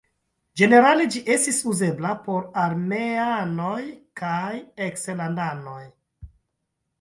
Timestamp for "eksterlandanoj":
4.87-5.81